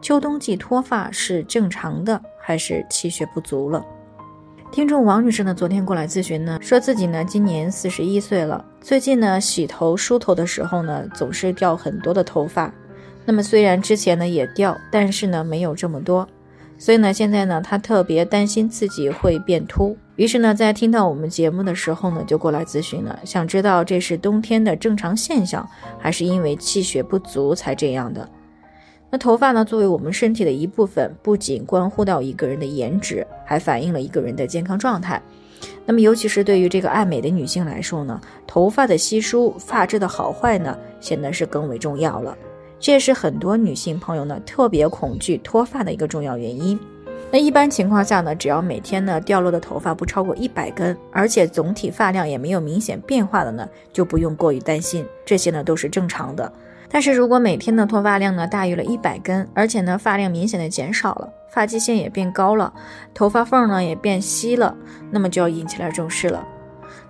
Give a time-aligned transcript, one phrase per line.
[0.00, 3.84] 秋冬季脱发是正常的还是气血不足了？
[4.70, 12.72] 听众王女士呢，昨天过来咨询呢，说自己呢今年四十一岁了，最近呢洗头梳头的时候呢，总是掉很多的头发。
[13.24, 16.28] 那么虽然之前呢也掉，但是呢没有这么多，
[16.78, 25.68] 所以呢现在呢她特别担心自己会变秃，于是呢在听到我们节目的时候呢，就过来咨询了，想知道这是冬天的正常现象，
[25.98, 28.28] 还是因为气血不足才这样的？
[29.10, 35.22] 那头发呢，作为我们身体的一部分，不仅关乎到一个人的颜值，还反映了一个人的健康状态。
[35.86, 42.36] 那么，尤其是对于这个爱美的女性来说呢，头发的稀疏、发质的好坏呢，显得是更为重要了。
[42.78, 46.78] 这也是很多女性朋友呢特别恐惧脱发的一个重要原因。
[47.30, 56.52] 那一般情况下呢，只要每天呢掉落的头发不超过一百根，而且总体发量也没有明显变化的呢，就不用过于担心，这些呢都是正常的。
[56.88, 62.72] 但是如果每天的脱发量呢大于了一百根，而且呢发量明显的减少了，发际线也变高了，
[63.12, 64.74] 头发缝呢也变稀了，
[65.10, 66.46] 那么就要引起来重视了。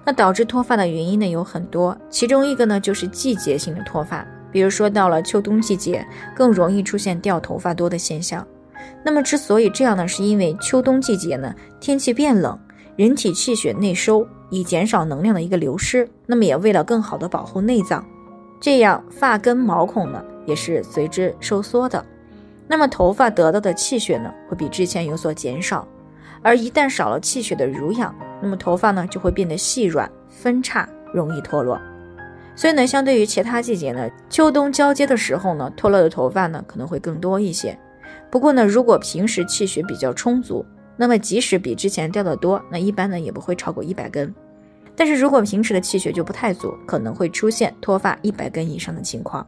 [0.04, 8.46] 那导致脱发的原因呢有很多，其中一个呢就是季节性的脱发，比如说到了秋冬季节，更容易出现掉头发多的现象。
[9.04, 12.58] 那么之所以这样呢，是因为秋冬季节呢天气变冷，
[12.96, 18.04] 人体气血内收，以减少能量的一个流失，那么也为了更好的保护内脏。
[18.60, 22.04] 这样发根毛孔呢也是随之收缩的，
[22.66, 25.86] 那么头发得到的气血呢会比之前有所减少，
[26.42, 31.80] 而一旦少了气血的濡养，那么头发呢就会变得细软分叉，容易脱落。
[32.54, 37.78] 所以呢，相对于其他季节呢，秋冬交接的时候呢，脱落的头发呢可能会更多一些。
[38.30, 40.64] 不过呢，如果平时气血比较充足，
[40.96, 44.34] 那么即使比之前掉的多，那一般呢也不会超过一百根。
[44.96, 49.46] 但是如果平时的气血就不太足，可能会出现脱发一百根以上的情况。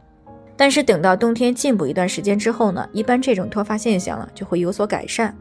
[0.55, 5.35] 但是等到冬天进补一段时间之后呢，一般这种脱发现象呢就会有所改善。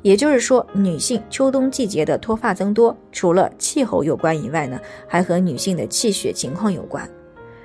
[0.00, 7.08] 也就是说，女性秋冬季节的脱发增多，除了气候有关以外呢，还和女性的气血情况有关。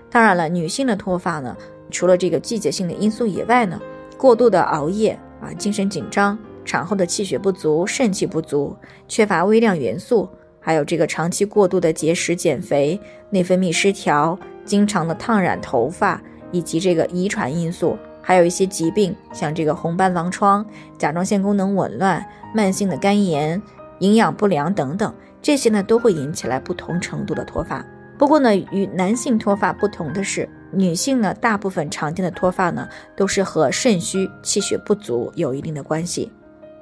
[0.10, 1.56] 当然了，女性的脱发呢，
[1.90, 3.80] 除了这个季节性的因素以外呢，
[4.18, 8.76] 过度的熬夜啊，精神紧张，产后的气血不足、肾气不足，
[9.08, 10.28] 缺乏微量元素。
[10.68, 20.66] 还有这个长期过度的节食减肥、内分泌失调、经常的烫染头发，以及这个遗传因素，还有一些疾病，像这个红斑狼疮、
[20.98, 22.22] 甲状腺功能紊乱、
[22.54, 23.62] 慢性的肝炎、
[24.00, 27.82] 营养不良等等，这些呢都会引起来不同程度的脱发。
[28.18, 32.86] 不过呢，与男性脱发不同的是，女性呢大部分常见的脱发呢
[33.16, 36.30] 都是和肾虚、气血不足有一定的关系。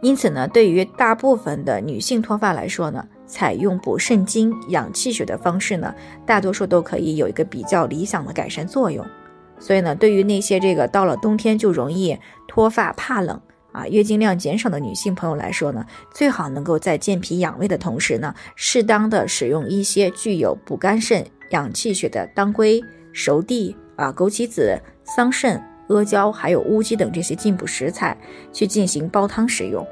[0.06, 5.92] 因此呢，对于大部分的女性脱发来说呢，采用补肾精、养气血的方式呢，
[6.28, 9.04] 大多数都可以有一个比较理想的改善作用。
[9.58, 12.16] 所以呢，对于那些这个到了冬天就容易
[12.48, 15.84] 脱发、怕冷啊、月经量减少的女性朋友来说呢，
[16.14, 22.80] 最好能够在健脾养胃的同时呢，适当的使用一些具有补肝肾、养气血的当归、
[23.12, 28.16] 熟地啊、枸杞子、桑葚、阿胶，还有乌鸡等这些进补食材
[28.54, 29.84] 去进行煲汤使用。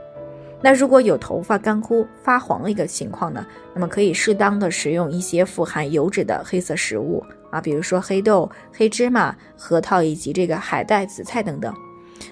[0.63, 11.75] 那如果有头发干枯发黄的一个情况呢，那么可以适当的食用一些富含油脂的黑色食物啊，比如说黑豆、黑芝麻、核桃以及这个海带、紫菜等等。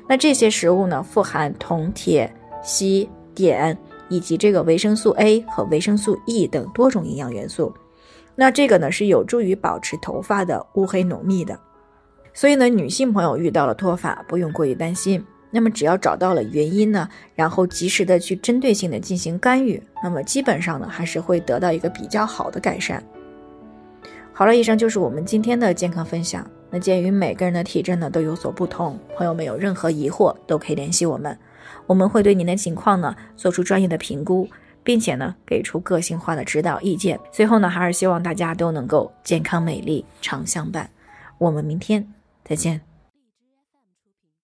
[0.08, 2.34] 那这些食物呢，富含铜、铁、
[2.64, 3.06] 硒、
[3.36, 3.78] 碘
[4.08, 7.74] 以及这个维生素 A 和维生素 E 等多种营养元素。
[8.34, 11.60] 那这个呢是有助于保持头发的乌黑浓密的。
[12.34, 15.22] 所以呢，女性朋友遇到了脱发，不用过于担心。
[15.52, 23.04] 那么只要找到了原因呢，然后及时的去针对性的进行干预，那么基本上呢还是会得到一个比较好的改善。
[24.34, 26.50] 好了，以上就是我们今天的健康分享。
[26.70, 31.38] 那鉴于每个人的体质呢都有所不同，朋友们有任何疑惑都可以联系我们，
[31.86, 34.48] 我们会对您的情况呢做出专业的评估，
[34.82, 37.20] 并且呢给出个性化的指导意见。
[37.30, 40.90] 最后呢，还是希望大家都能够健康美丽常相伴。
[41.38, 42.08] 我们明天
[42.46, 42.91] 再见。